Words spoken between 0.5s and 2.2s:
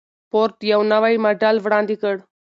یو نوی ماډل وړاندې کړ.